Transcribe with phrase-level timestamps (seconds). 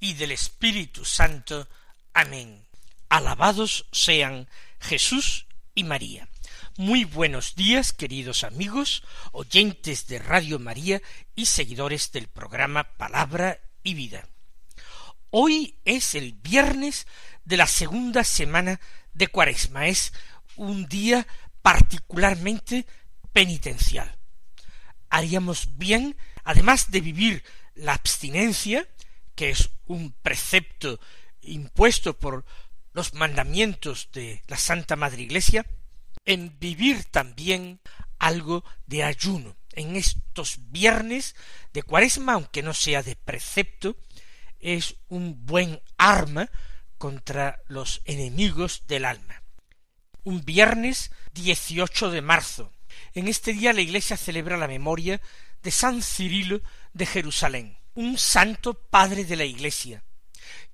[0.00, 1.68] y del Espíritu Santo.
[2.12, 2.66] Amén.
[3.08, 4.48] Alabados sean
[4.80, 6.28] Jesús y María.
[6.76, 11.00] Muy buenos días, queridos amigos, oyentes de Radio María
[11.34, 14.28] y seguidores del programa Palabra y Vida.
[15.30, 17.06] Hoy es el viernes
[17.44, 18.80] de la segunda semana
[19.14, 19.86] de Cuaresma.
[19.86, 20.12] Es
[20.56, 21.26] un día
[21.62, 22.86] particularmente
[23.32, 24.16] penitencial.
[25.08, 28.88] Haríamos bien además de vivir la abstinencia,
[29.36, 30.98] que es un precepto
[31.42, 32.44] impuesto por
[32.92, 35.66] los mandamientos de la Santa Madre Iglesia,
[36.24, 37.80] en vivir también
[38.18, 39.56] algo de ayuno.
[39.72, 41.36] En estos viernes
[41.72, 43.96] de cuaresma, aunque no sea de precepto,
[44.58, 46.50] es un buen arma
[46.98, 49.42] contra los enemigos del alma.
[50.24, 52.72] Un viernes 18 de marzo.
[53.12, 55.20] En este día la Iglesia celebra la memoria
[55.62, 56.62] de San Cirilo
[56.94, 60.02] de Jerusalén, un santo padre de la Iglesia,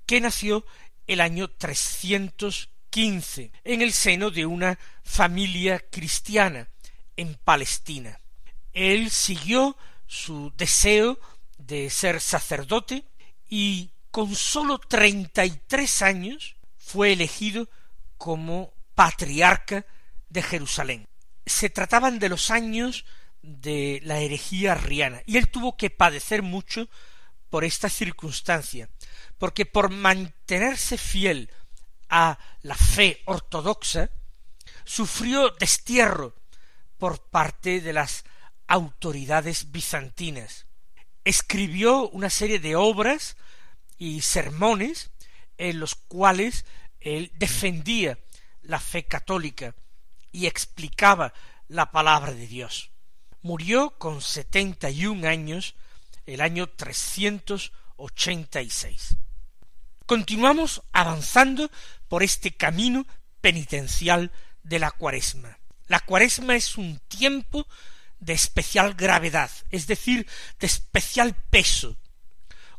[0.06, 0.64] que nació
[1.06, 6.68] el año 315 en el seno de una familia cristiana
[7.16, 8.18] en Palestina.
[8.72, 11.18] Él siguió su deseo
[11.58, 13.04] de ser sacerdote
[13.48, 17.68] y con sólo treinta y tres años fue elegido
[18.18, 19.86] como patriarca
[20.28, 21.08] de Jerusalén.
[21.46, 23.04] Se trataban de los años
[23.42, 26.88] de la herejía arriana, y él tuvo que padecer mucho
[27.52, 28.88] por esta circunstancia,
[29.36, 31.50] porque por mantenerse fiel
[32.08, 34.08] a la fe ortodoxa,
[34.86, 36.34] sufrió destierro
[36.96, 38.24] por parte de las
[38.68, 40.64] autoridades bizantinas.
[41.24, 43.36] Escribió una serie de obras
[43.98, 45.10] y sermones
[45.58, 46.64] en los cuales
[47.00, 48.18] él defendía
[48.62, 49.74] la fe católica
[50.32, 51.34] y explicaba
[51.68, 52.92] la palabra de Dios
[53.42, 55.74] murió con setenta y un años
[56.26, 59.16] el año trescientos ochenta y seis.
[60.06, 61.70] Continuamos avanzando
[62.08, 63.06] por este camino
[63.40, 64.32] penitencial
[64.62, 65.58] de la cuaresma.
[65.86, 67.66] La cuaresma es un tiempo
[68.18, 70.26] de especial gravedad, es decir,
[70.60, 71.96] de especial peso,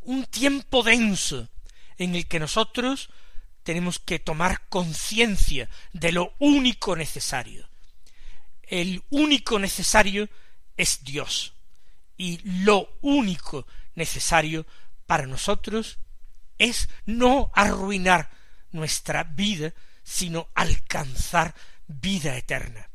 [0.01, 1.49] un tiempo denso
[1.97, 3.09] en el que nosotros
[3.63, 7.69] tenemos que tomar conciencia de lo único necesario.
[8.63, 10.29] El único necesario
[10.75, 11.52] es Dios.
[12.23, 14.65] Y lo único necesario
[15.05, 15.99] para nosotros
[16.57, 18.29] es no arruinar
[18.71, 19.73] nuestra vida,
[20.03, 21.53] sino alcanzar
[21.85, 22.89] vida eterna.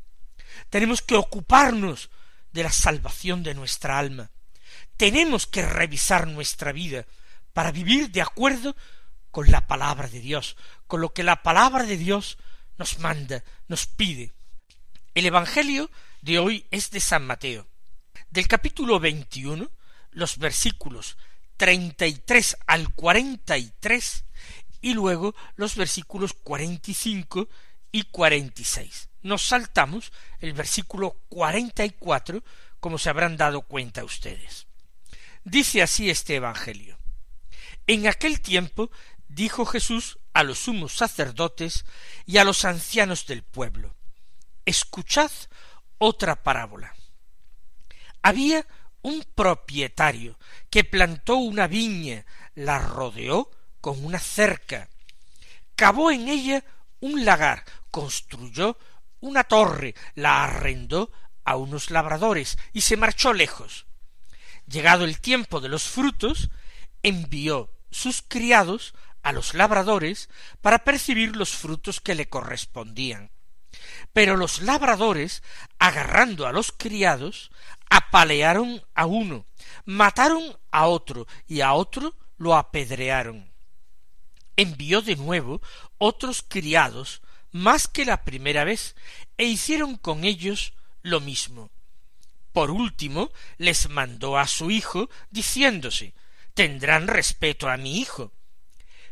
[0.71, 2.09] Tenemos que ocuparnos
[2.53, 4.31] de la salvación de nuestra alma.
[4.97, 7.05] Tenemos que revisar nuestra vida
[7.53, 8.75] para vivir de acuerdo
[9.29, 10.57] con la palabra de Dios,
[10.87, 12.39] con lo que la palabra de Dios
[12.79, 14.33] nos manda, nos pide.
[15.13, 15.91] El Evangelio
[16.23, 17.67] de hoy es de San Mateo.
[18.29, 19.71] Del capítulo veintiuno,
[20.11, 21.17] los versículos
[21.57, 24.23] treinta y tres al cuarenta y tres,
[24.81, 27.49] y luego los versículos cuarenta y cinco
[27.91, 29.09] y cuarenta y seis.
[29.23, 32.43] Nos saltamos el versículo cuarenta y cuatro,
[32.79, 34.67] como se habrán dado cuenta ustedes.
[35.43, 36.99] Dice así este Evangelio.
[37.87, 38.91] En aquel tiempo
[39.27, 41.83] dijo Jesús a los sumos sacerdotes
[42.27, 43.95] y a los ancianos del pueblo,
[44.65, 45.31] Escuchad
[45.97, 46.95] otra parábola.
[48.21, 48.65] Había
[49.01, 50.37] un propietario
[50.69, 52.25] que plantó una viña,
[52.55, 53.49] la rodeó
[53.81, 54.89] con una cerca,
[55.75, 56.63] cavó en ella
[56.99, 58.77] un lagar, construyó
[59.21, 61.11] una torre, la arrendó
[61.43, 63.85] a unos labradores y se marchó lejos.
[64.67, 66.49] Llegado el tiempo de los frutos,
[67.01, 68.93] envió sus criados
[69.23, 70.29] a los labradores
[70.61, 73.31] para percibir los frutos que le correspondían.
[74.13, 75.43] Pero los labradores,
[75.77, 77.51] agarrando a los criados,
[77.89, 79.45] apalearon a uno,
[79.85, 83.51] mataron a otro y a otro lo apedrearon.
[84.55, 85.61] Envió de nuevo
[85.97, 87.21] otros criados
[87.51, 88.95] más que la primera vez
[89.37, 91.71] e hicieron con ellos lo mismo.
[92.51, 96.13] Por último les mandó a su hijo diciéndose
[96.53, 98.33] tendrán respeto a mi hijo.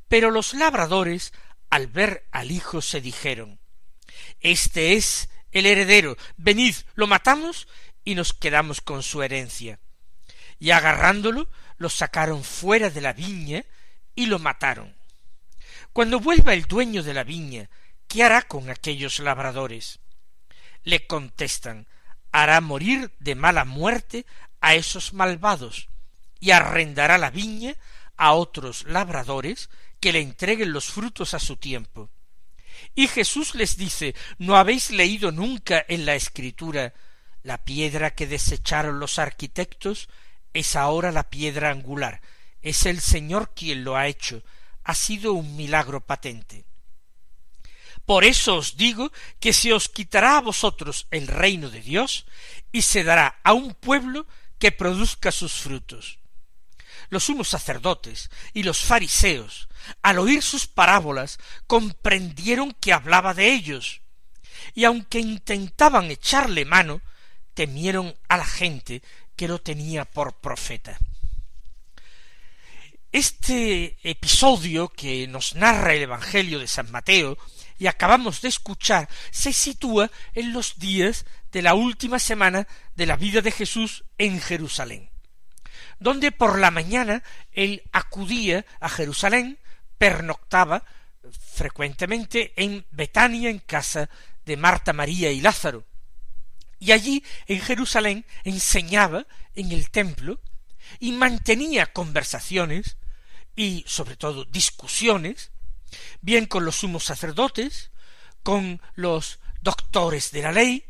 [0.09, 1.33] Pero los labradores
[1.69, 3.59] al ver al hijo se dijeron
[4.39, 7.67] este es el heredero, venid, lo matamos
[8.03, 9.79] y nos quedamos con su herencia.
[10.59, 13.63] Y agarrándolo, lo sacaron fuera de la viña
[14.15, 14.95] y lo mataron.
[15.93, 17.69] Cuando vuelva el dueño de la viña,
[18.07, 19.99] ¿qué hará con aquellos labradores?
[20.83, 21.87] Le contestan,
[22.31, 24.25] hará morir de mala muerte
[24.61, 25.89] a esos malvados,
[26.39, 27.75] y arrendará la viña
[28.15, 29.69] a otros labradores
[29.99, 32.09] que le entreguen los frutos a su tiempo.
[32.95, 36.93] Y Jesús les dice, ¿no habéis leído nunca en la Escritura
[37.43, 40.09] la piedra que desecharon los arquitectos
[40.53, 42.21] es ahora la piedra angular,
[42.61, 44.43] es el Señor quien lo ha hecho,
[44.83, 46.65] ha sido un milagro patente.
[48.05, 52.25] Por eso os digo que se os quitará a vosotros el reino de Dios
[52.71, 54.25] y se dará a un pueblo
[54.59, 56.19] que produzca sus frutos.
[57.09, 59.69] Los sumos sacerdotes y los fariseos,
[60.01, 64.01] al oír sus parábolas, comprendieron que hablaba de ellos,
[64.73, 67.01] y aunque intentaban echarle mano,
[67.53, 69.01] temieron a la gente
[69.35, 70.97] que lo tenía por profeta.
[73.11, 77.37] Este episodio que nos narra el Evangelio de San Mateo
[77.79, 83.15] y acabamos de escuchar se sitúa en los días de la última semana de la
[83.15, 85.09] vida de Jesús en Jerusalén,
[85.99, 89.57] donde por la mañana él acudía a Jerusalén,
[89.97, 90.83] pernoctaba
[91.53, 94.09] frecuentemente en Betania en casa
[94.45, 95.85] de Marta, María y Lázaro,
[96.79, 100.39] y allí en Jerusalén enseñaba en el templo
[100.99, 102.97] y mantenía conversaciones
[103.55, 105.51] y sobre todo discusiones,
[106.21, 107.91] bien con los sumos sacerdotes,
[108.43, 110.85] con los doctores de la ley,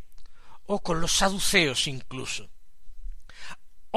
[0.67, 2.49] o con los saduceos incluso.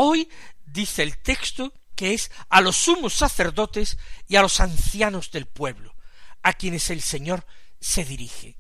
[0.03, 0.31] Hoy
[0.65, 5.95] dice el texto que es a los sumos sacerdotes y a los ancianos del pueblo,
[6.43, 7.45] a quienes el Señor
[7.83, 8.57] se dirige.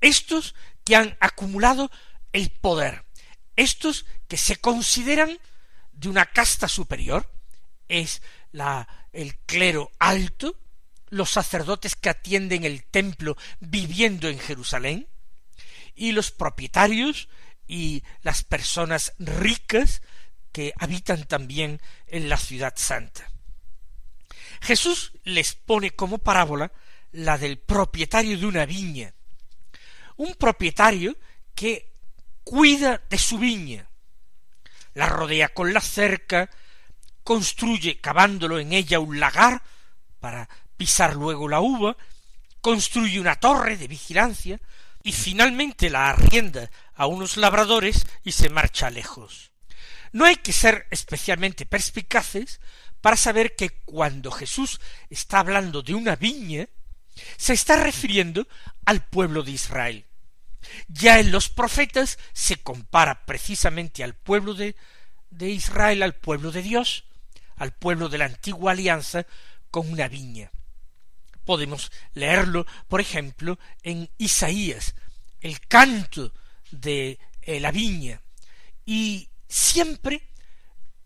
[0.00, 1.92] Estos que han acumulado
[2.32, 3.04] el poder,
[3.54, 5.38] estos que se consideran
[5.92, 7.32] de una casta superior,
[7.86, 8.20] es
[8.50, 10.58] la, el clero alto,
[11.08, 15.06] los sacerdotes que atienden el templo viviendo en Jerusalén,
[15.94, 17.28] y los propietarios
[17.68, 20.02] y las personas ricas
[20.52, 23.30] que habitan también en la ciudad santa.
[24.60, 26.72] Jesús les pone como parábola
[27.12, 29.14] la del propietario de una viña,
[30.16, 31.16] un propietario
[31.54, 31.92] que
[32.44, 33.88] cuida de su viña,
[34.94, 36.50] la rodea con la cerca,
[37.22, 39.62] construye cavándolo en ella un lagar
[40.18, 41.96] para pisar luego la uva,
[42.60, 44.60] construye una torre de vigilancia
[45.02, 49.47] y finalmente la arrienda a unos labradores y se marcha lejos.
[50.12, 52.60] No hay que ser especialmente perspicaces
[53.00, 56.68] para saber que cuando Jesús está hablando de una viña,
[57.36, 58.46] se está refiriendo
[58.84, 60.06] al pueblo de Israel.
[60.88, 64.76] Ya en los profetas se compara precisamente al pueblo de,
[65.30, 67.04] de Israel, al pueblo de Dios,
[67.56, 69.26] al pueblo de la antigua alianza,
[69.70, 70.50] con una viña.
[71.44, 74.94] Podemos leerlo, por ejemplo, en Isaías,
[75.40, 76.32] el canto
[76.70, 78.20] de eh, la viña,
[78.84, 80.28] y siempre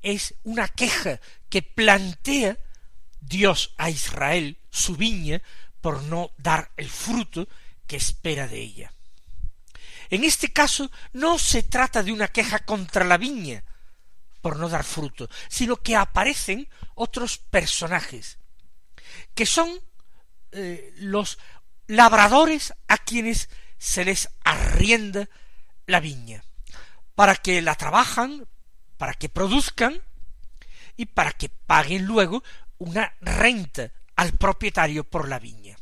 [0.03, 2.59] es una queja que plantea
[3.21, 5.41] Dios a Israel, su viña,
[5.81, 7.49] por no dar el fruto
[7.87, 8.93] que espera de ella.
[10.11, 13.65] En este caso no se trata de una queja contra la viña
[14.41, 18.39] por no dar fruto, sino que aparecen otros personajes
[19.35, 19.81] que son
[20.53, 21.39] eh, los
[21.87, 25.29] labradores a quienes se les arrienda
[25.87, 26.45] la viña,
[27.23, 28.49] para que la trabajan,
[28.99, 30.03] para que produzcan
[30.97, 32.43] y para que paguen luego
[32.79, 35.77] una renta al propietario por la viña.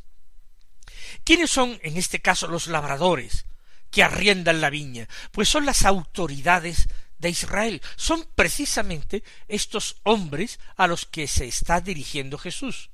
[1.23, 3.45] ¿Quiénes son en este caso los labradores?
[3.89, 10.85] que arriendan la viña, pues son las autoridades de Israel, son precisamente estos hombres a
[10.85, 12.91] los que se está dirigiendo Jesús.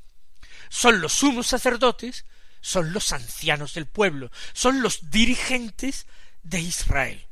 [0.69, 2.23] Son los sumos sacerdotes,
[2.61, 6.07] son los ancianos del pueblo, son los dirigentes
[6.43, 7.26] de Israel.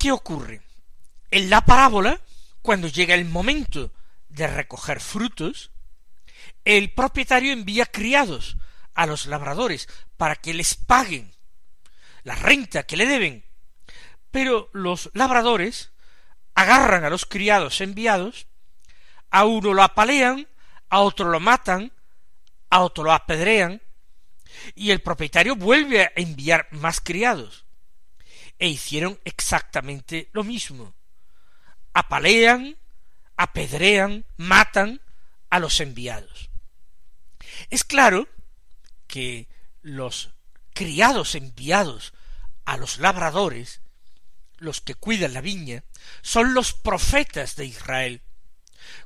[0.00, 0.62] ¿Qué ocurre?
[1.30, 2.22] En la parábola,
[2.62, 3.92] cuando llega el momento
[4.30, 5.72] de recoger frutos,
[6.64, 8.56] el propietario envía criados
[8.94, 11.34] a los labradores para que les paguen
[12.22, 13.44] la renta que le deben.
[14.30, 15.92] Pero los labradores
[16.54, 18.46] agarran a los criados enviados,
[19.30, 20.48] a uno lo apalean,
[20.88, 21.92] a otro lo matan,
[22.70, 23.82] a otro lo apedrean,
[24.74, 27.66] y el propietario vuelve a enviar más criados.
[28.60, 30.94] E hicieron exactamente lo mismo.
[31.94, 32.76] Apalean,
[33.36, 35.00] apedrean, matan
[35.48, 36.50] a los enviados.
[37.70, 38.28] Es claro
[39.06, 39.48] que
[39.82, 40.34] los
[40.74, 42.12] criados enviados
[42.66, 43.80] a los labradores,
[44.58, 45.82] los que cuidan la viña,
[46.20, 48.20] son los profetas de Israel,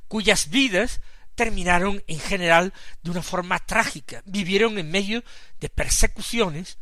[0.09, 0.99] cuyas vidas
[1.35, 5.23] terminaron en general de una forma trágica, vivieron en medio
[5.61, 6.77] de persecuciones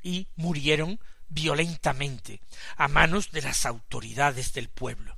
[0.00, 1.00] y murieron
[1.34, 2.40] violentamente
[2.76, 5.16] a manos de las autoridades del pueblo,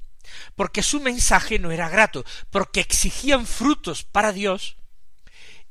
[0.56, 4.76] porque su mensaje no era grato, porque exigían frutos para Dios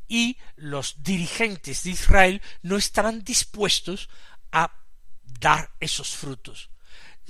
[0.07, 4.09] y los dirigentes de Israel no estaban dispuestos
[4.51, 4.71] a
[5.39, 6.69] dar esos frutos.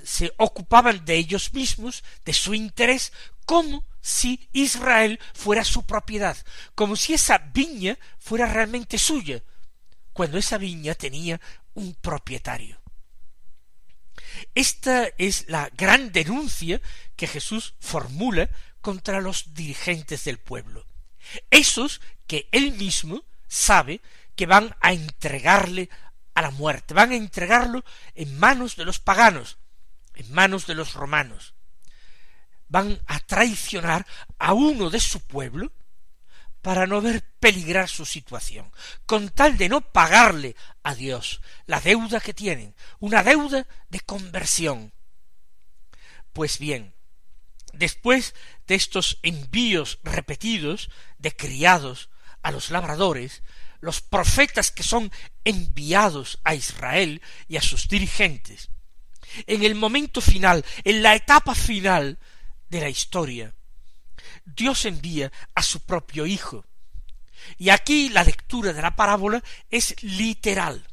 [0.03, 3.13] Se ocupaban de ellos mismos, de su interés,
[3.45, 6.37] como si Israel fuera su propiedad,
[6.75, 9.41] como si esa viña fuera realmente suya,
[10.11, 11.39] cuando esa viña tenía
[11.73, 12.84] un propietario.
[14.53, 16.81] Esta es la gran denuncia
[17.15, 18.49] que Jesús formula
[18.81, 20.85] contra los dirigentes del pueblo.
[21.49, 24.01] Esos que él mismo sabe
[24.35, 25.89] que van a entregarle
[26.33, 29.57] a la muerte, van a entregarlo en manos de los paganos,
[30.13, 31.53] en manos de los romanos.
[32.67, 34.05] Van a traicionar
[34.37, 35.71] a uno de su pueblo
[36.65, 38.71] para no ver peligrar su situación,
[39.05, 44.91] con tal de no pagarle a Dios la deuda que tienen, una deuda de conversión.
[46.33, 46.95] Pues bien,
[47.71, 48.33] después
[48.65, 52.09] de estos envíos repetidos de criados
[52.41, 53.43] a los labradores,
[53.79, 55.11] los profetas que son
[55.43, 58.71] enviados a Israel y a sus dirigentes,
[59.45, 62.17] en el momento final, en la etapa final
[62.69, 63.53] de la historia,
[64.45, 66.65] Dios envía a su propio Hijo.
[67.57, 70.87] Y aquí la lectura de la parábola es literal.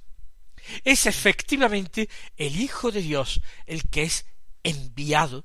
[0.84, 4.26] Es efectivamente el Hijo de Dios el que es
[4.62, 5.44] enviado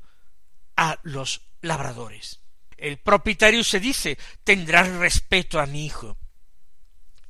[0.76, 2.40] a los labradores.
[2.78, 6.18] El propietario se dice tendrás respeto a mi hijo.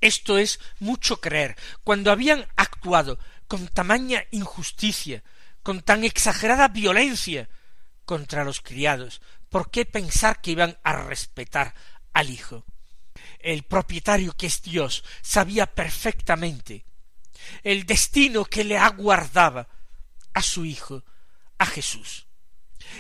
[0.02, 1.56] Esto es mucho creer.
[1.84, 3.18] Cuando habían actuado
[3.48, 5.24] con tamaña injusticia,
[5.64, 7.50] con tan exagerada violencia
[8.06, 11.74] contra los criados, ¿por qué pensar que iban a respetar
[12.14, 12.66] al Hijo?
[13.40, 16.86] El propietario que es Dios sabía perfectamente
[17.64, 19.68] el destino que le aguardaba
[20.34, 21.04] a su Hijo,
[21.58, 22.28] a Jesús.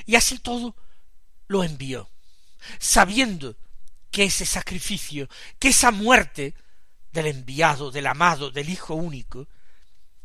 [0.05, 0.75] Y así todo
[1.47, 2.09] lo envió,
[2.79, 3.55] sabiendo
[4.11, 6.55] que ese sacrificio, que esa muerte
[7.11, 9.47] del enviado, del amado, del Hijo único,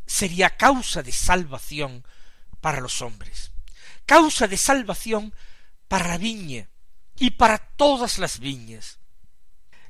[0.07, 2.05] sería causa de salvación
[2.61, 3.53] para los hombres,
[4.07, 5.35] causa de salvación
[5.93, 6.71] para la viña
[7.19, 8.99] y para todas las viñas.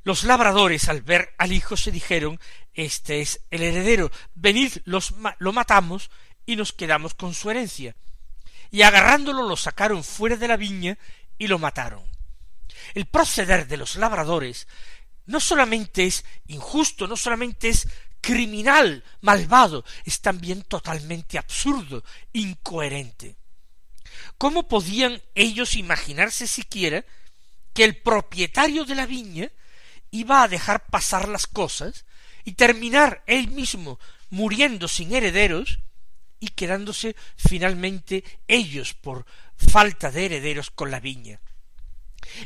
[0.03, 2.41] Los labradores al ver al hijo se dijeron
[2.73, 6.11] Este es el heredero, venid los lo matamos
[6.45, 7.95] y nos quedamos con su herencia.
[8.69, 10.97] Y agarrándolo lo sacaron fuera de la viña
[11.37, 12.03] y lo mataron.
[12.95, 14.67] El proceder de los labradores
[15.25, 17.87] no solamente es injusto, no solamente es
[18.19, 23.37] criminal, malvado, es también totalmente absurdo, incoherente.
[24.37, 27.05] ¿Cómo podían ellos imaginarse siquiera
[27.73, 29.51] que el propietario de la viña
[30.11, 32.05] iba a dejar pasar las cosas
[32.43, 35.79] y terminar él mismo muriendo sin herederos
[36.39, 41.39] y quedándose finalmente ellos por falta de herederos con la viña?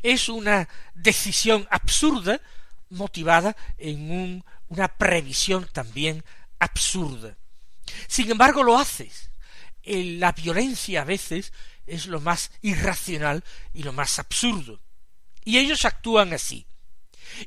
[0.04, 2.42] Es una decisión absurda
[2.90, 6.24] motivada en un, una previsión también
[6.60, 7.38] absurda.
[8.08, 9.30] Sin embargo, lo haces.
[9.88, 11.54] La violencia a veces
[11.86, 14.82] es lo más irracional y lo más absurdo.
[15.46, 16.68] Y ellos actúan así.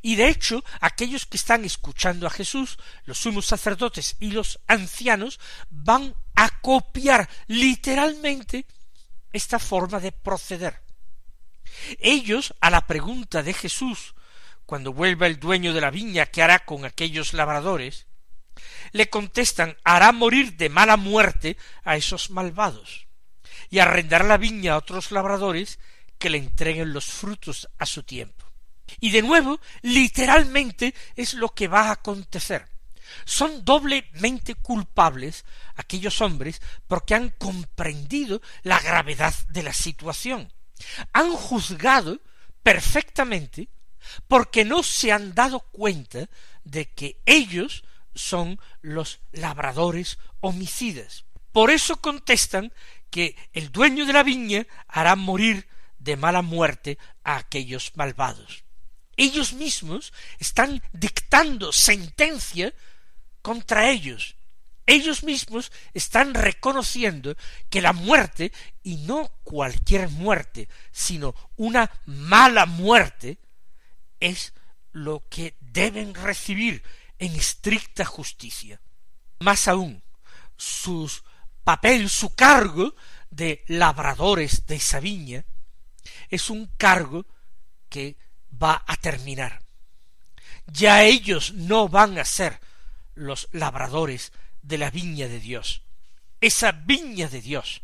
[0.03, 5.39] Y de hecho, aquellos que están escuchando a Jesús, los sumos sacerdotes y los ancianos,
[5.69, 8.67] van a copiar literalmente
[9.33, 10.83] esta forma de proceder.
[11.99, 14.15] Ellos, a la pregunta de Jesús,
[14.67, 18.07] cuando vuelva el dueño de la viña, ¿qué hará con aquellos labradores?
[18.93, 23.07] Le contestan hará morir de mala muerte a esos malvados
[23.71, 25.79] y arrendará la viña a otros labradores
[26.19, 28.45] que le entreguen los frutos a su tiempo.
[28.99, 32.67] Y de nuevo, literalmente es lo que va a acontecer.
[33.25, 35.45] Son doblemente culpables
[35.77, 40.53] aquellos hombres porque han comprendido la gravedad de la situación.
[41.13, 42.21] Han juzgado
[42.63, 43.69] perfectamente
[44.29, 46.29] porque no se han dado cuenta
[46.65, 51.25] de que ellos son los labradores homicidas.
[51.53, 52.73] Por eso contestan
[53.11, 58.65] que el dueño de la viña hará morir de mala muerte a aquellos malvados.
[59.17, 62.73] Ellos mismos están dictando sentencia
[63.43, 64.37] contra ellos.
[64.87, 67.37] Ellos mismos están reconociendo
[67.69, 68.51] que la muerte,
[68.83, 73.39] y no cualquier muerte, sino una mala muerte,
[74.19, 74.53] es
[74.93, 76.83] lo que deben recibir
[77.21, 78.81] en estricta justicia.
[79.39, 80.03] Más aún,
[80.57, 81.23] sus
[81.63, 82.95] papel, su cargo
[83.31, 85.45] de labradores de esa viña,
[86.29, 87.27] es un cargo
[87.89, 88.17] que
[88.51, 89.63] va a terminar.
[90.67, 92.59] Ya ellos no van a ser
[93.15, 95.83] los labradores de la viña de Dios.
[96.41, 97.83] Esa viña de Dios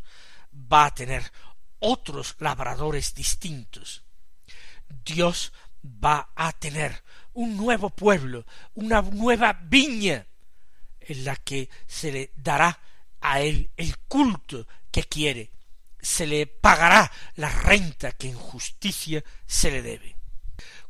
[0.51, 1.31] va a tener
[1.79, 4.03] otros labradores distintos.
[5.05, 5.53] Dios
[5.83, 7.03] va a tener
[7.33, 10.25] un nuevo pueblo, una nueva viña,
[10.99, 12.79] en la que se le dará
[13.21, 15.51] a él el culto que quiere,
[16.01, 20.15] se le pagará la renta que en justicia se le debe.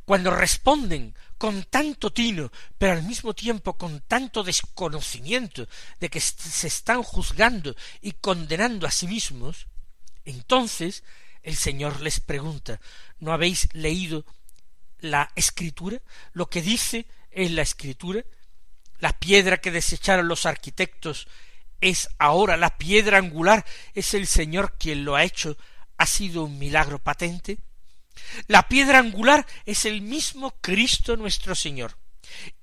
[0.04, 5.68] Cuando responden con tanto tino, pero al mismo tiempo con tanto desconocimiento
[6.00, 9.66] de que se están juzgando y condenando a sí mismos,
[10.24, 11.04] entonces
[11.42, 12.80] el Señor les pregunta
[13.20, 14.24] ¿No habéis leído
[15.00, 16.00] la escritura?
[16.32, 18.24] ¿Lo que dice en la escritura?
[18.98, 21.28] La piedra que desecharon los arquitectos
[21.80, 23.64] es ahora la piedra angular,
[23.94, 25.56] es el Señor quien lo ha hecho,
[25.96, 27.58] ha sido un milagro patente.
[28.48, 31.96] La piedra angular es el mismo Cristo nuestro Señor.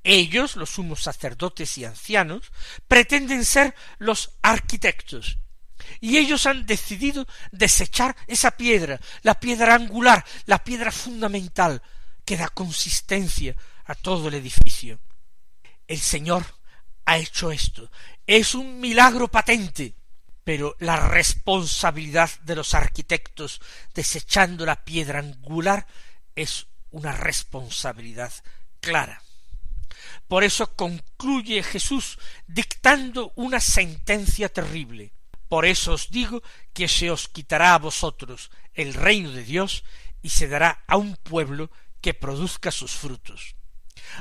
[0.03, 2.51] Ellos, los sumos sacerdotes y ancianos,
[2.87, 5.37] pretenden ser los arquitectos,
[5.99, 11.81] y ellos han decidido desechar esa piedra, la piedra angular, la piedra fundamental,
[12.25, 13.55] que da consistencia
[13.85, 14.99] a todo el edificio.
[15.87, 16.45] El Señor
[17.05, 17.91] ha hecho esto.
[18.25, 19.95] Es un milagro patente,
[20.43, 23.61] pero la responsabilidad de los arquitectos
[23.93, 25.85] desechando la piedra angular
[26.35, 28.33] es una responsabilidad
[28.79, 29.21] clara.
[30.27, 32.17] Por eso concluye Jesús
[32.47, 35.13] dictando una sentencia terrible.
[35.47, 36.41] Por eso os digo
[36.73, 39.83] que se os quitará a vosotros el reino de Dios
[40.21, 41.69] y se dará a un pueblo
[42.05, 43.55] que produzca sus frutos.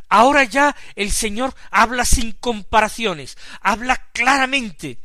[0.09, 5.03] Ahora ya el Señor habla sin comparaciones, habla claramente,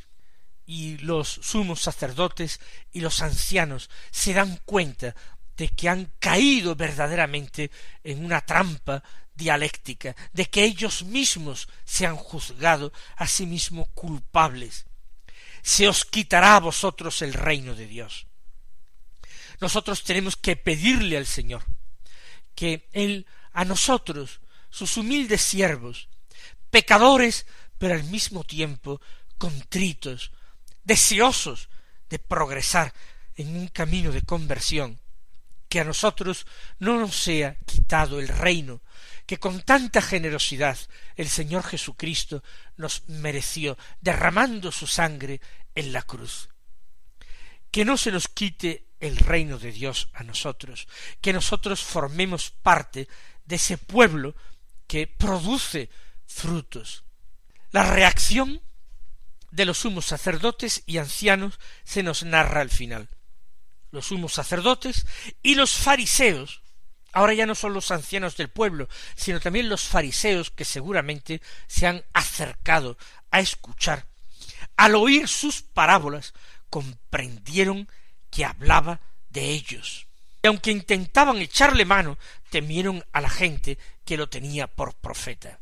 [0.65, 2.61] y los sumos sacerdotes
[2.93, 5.13] y los ancianos se dan cuenta
[5.57, 7.69] de que han caído verdaderamente
[8.01, 9.03] en una trampa
[9.35, 14.85] dialéctica, de que ellos mismos se han juzgado a sí mismos culpables.
[15.63, 18.25] Se os quitará a vosotros el reino de Dios.
[19.59, 21.65] Nosotros tenemos que pedirle al Señor
[22.59, 26.09] que Él a nosotros sus humildes siervos,
[26.69, 27.45] pecadores,
[27.77, 28.99] pero al mismo tiempo
[29.37, 30.33] contritos,
[30.83, 31.69] deseosos
[32.09, 32.93] de progresar
[33.37, 34.99] en un camino de conversión,
[35.69, 36.45] que a nosotros
[36.79, 38.81] no nos sea quitado el reino
[39.25, 40.77] que con tanta generosidad
[41.15, 42.43] el Señor Jesucristo
[42.75, 45.39] nos mereció, derramando su sangre
[45.75, 46.49] en la cruz.
[47.71, 50.87] Que no se nos quite el reino de Dios a nosotros,
[51.21, 53.07] que nosotros formemos parte
[53.45, 54.35] de ese pueblo
[54.87, 55.89] que produce
[56.25, 57.03] frutos.
[57.71, 58.61] La reacción
[59.51, 63.09] de los sumos sacerdotes y ancianos se nos narra al final.
[63.91, 65.05] Los sumos sacerdotes
[65.41, 66.61] y los fariseos,
[67.11, 71.87] ahora ya no son los ancianos del pueblo, sino también los fariseos que seguramente se
[71.87, 72.97] han acercado
[73.31, 74.07] a escuchar,
[74.77, 76.33] al oír sus parábolas,
[76.69, 77.89] comprendieron
[78.29, 80.09] que hablaba de ellos
[80.41, 82.17] y aunque intentaban echarle mano,
[82.49, 85.59] temieron a la gente que lo tenía por profeta.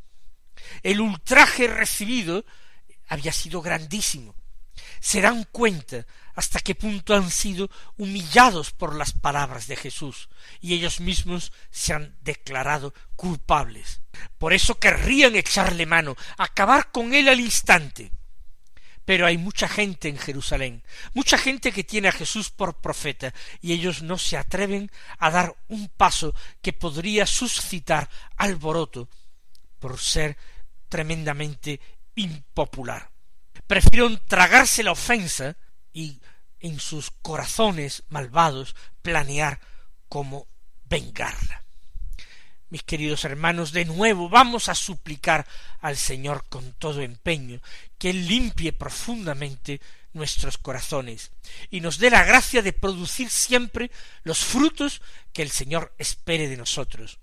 [0.83, 2.45] El ultraje recibido
[3.07, 4.35] había sido grandísimo.
[4.99, 10.29] Se dan cuenta hasta qué punto han sido humillados por las palabras de Jesús,
[10.61, 14.01] y ellos mismos se han declarado culpables.
[14.37, 18.11] Por eso querrían echarle mano, acabar con él al instante.
[19.07, 23.71] Pero hay mucha gente en Jerusalén, mucha gente que tiene a Jesús por profeta, y
[23.71, 29.07] ellos no se atreven a dar un paso que podría suscitar alboroto
[29.79, 30.35] por ser
[30.89, 31.79] tremendamente
[32.15, 33.09] impopular.
[33.65, 35.55] Prefieren tragarse la ofensa
[35.93, 36.19] y
[36.59, 39.61] en sus corazones malvados planear
[40.09, 40.49] cómo
[40.83, 41.63] vengarla.
[42.69, 45.47] Mis queridos hermanos, de nuevo vamos a suplicar
[45.79, 47.61] al Señor con todo empeño
[47.97, 49.79] que Él limpie profundamente
[50.11, 51.31] nuestros corazones
[51.69, 53.89] y nos dé la gracia de producir siempre
[54.23, 55.01] los frutos
[55.31, 57.19] que el Señor espere de nosotros,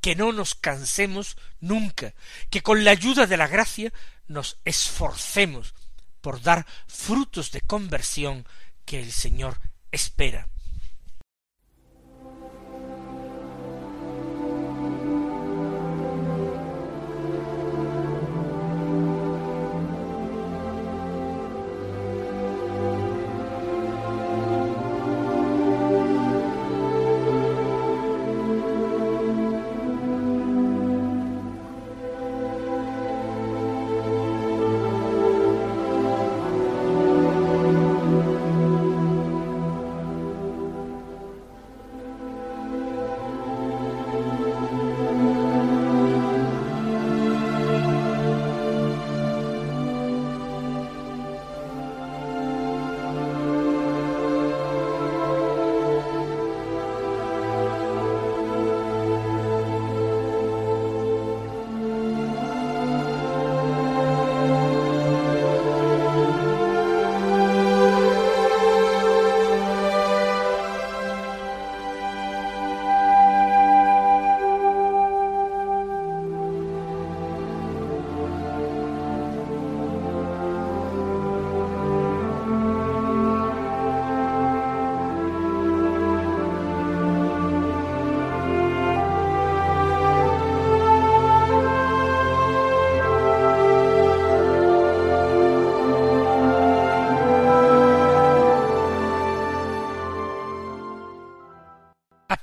[0.00, 2.14] que no nos cansemos nunca,
[2.48, 3.92] que con la ayuda de la gracia
[4.28, 5.74] nos esforcemos
[6.22, 8.46] por dar frutos de conversión
[8.86, 9.60] que el Señor
[9.92, 10.48] espera.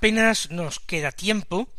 [0.03, 1.69] Apenas nos queda tiempo,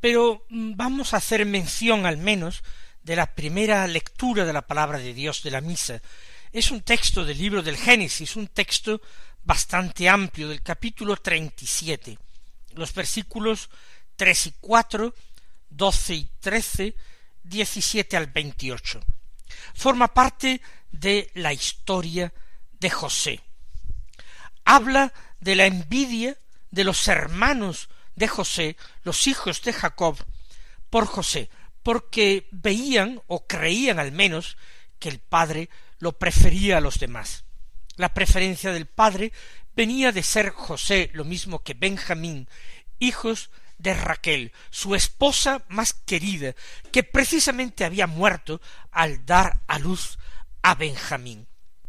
[0.00, 2.62] pero mm, vamos a hacer mención al menos
[3.02, 6.00] de la primera lectura de la palabra de Dios de la misa.
[6.50, 9.02] Es un texto del libro del Génesis, un texto
[9.44, 11.14] bastante amplio del capítulo
[11.58, 12.16] siete,
[12.72, 13.68] los versículos
[14.16, 15.14] tres y cuatro,
[15.68, 16.96] doce y trece,
[17.42, 19.02] diecisiete al veintiocho.
[19.74, 22.32] Forma parte de la historia
[22.80, 23.42] de José.
[24.64, 26.34] Habla de la envidia
[26.70, 30.16] de los hermanos de José, los hijos de Jacob,
[30.90, 31.50] por José,
[31.82, 34.56] porque veían o creían al menos
[34.98, 37.44] que el padre lo prefería a los demás.
[37.96, 39.32] La preferencia del padre
[39.74, 42.48] venía de ser José, lo mismo que Benjamín,
[42.98, 46.54] hijos de Raquel, su esposa más querida,
[46.92, 50.18] que precisamente había muerto al dar a luz
[50.62, 51.46] a Benjamín.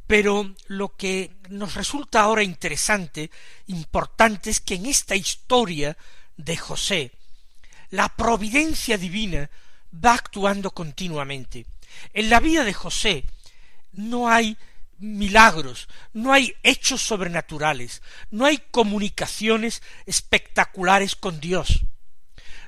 [0.09, 3.29] Pero lo que nos resulta ahora interesante,
[3.67, 5.95] importante, es que en esta historia
[6.35, 7.11] de José,
[7.91, 9.51] la providencia divina
[9.93, 11.67] va actuando continuamente.
[12.11, 13.23] En la vida de José
[13.91, 14.57] no hay
[14.97, 21.85] milagros, no hay hechos sobrenaturales, no hay comunicaciones espectaculares con Dios.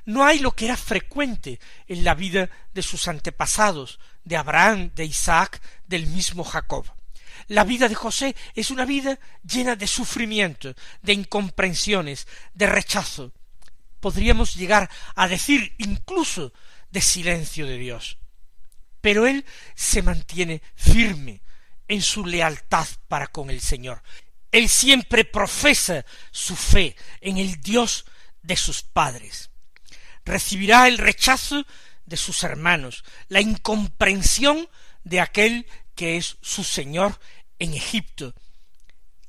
[0.04, 5.06] No hay lo que era frecuente en la vida de sus antepasados, de Abraham, de
[5.06, 6.86] Isaac, del mismo Jacob.
[7.52, 13.34] La vida de José es una vida llena de sufrimiento, de incomprensiones, de rechazo.
[14.00, 16.54] Podríamos llegar a decir incluso
[16.90, 18.16] de silencio de Dios.
[19.02, 21.42] Pero él se mantiene firme
[21.88, 24.02] en su lealtad para con el Señor.
[24.50, 28.06] Él siempre profesa su fe en el Dios
[28.40, 29.50] de sus padres.
[30.24, 31.66] Recibirá el rechazo
[32.06, 34.70] de sus hermanos, la incomprensión
[35.04, 37.18] de aquel que es su Señor
[37.62, 38.34] en Egipto,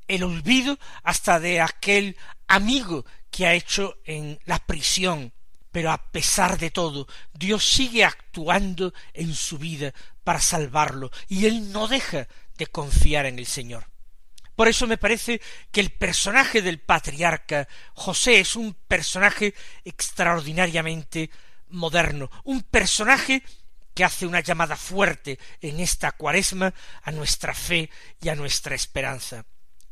[0.07, 2.17] el olvido hasta de aquel
[2.47, 5.31] amigo que ha hecho en la prisión,
[5.71, 9.93] pero a pesar de todo, Dios sigue actuando en su vida
[10.23, 13.85] para salvarlo, y él no deja de confiar en el Señor.
[14.55, 15.39] Por eso me parece
[15.71, 21.29] que el personaje del patriarca José es un personaje extraordinariamente
[21.69, 23.43] moderno, un personaje
[23.93, 27.89] que hace una llamada fuerte en esta cuaresma a nuestra fe
[28.21, 29.45] y a nuestra esperanza.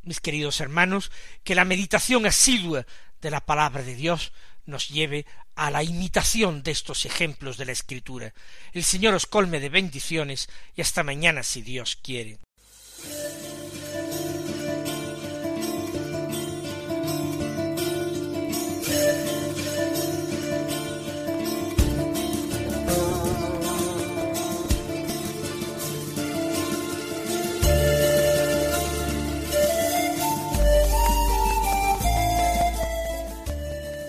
[0.04, 1.12] Mis queridos hermanos,
[1.44, 2.86] que la meditación asidua
[3.22, 4.34] de la palabra de Dios
[4.66, 8.34] nos lleve a la imitación de estos ejemplos de la Escritura.
[8.74, 12.40] El Señor os colme de bendiciones y hasta mañana si Dios quiere.